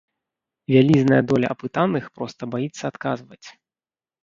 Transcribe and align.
Вялізная 0.73 1.19
доля 1.33 1.47
апытаных 1.55 2.09
проста 2.17 2.51
баіцца 2.57 2.83
адказваць. 2.93 3.47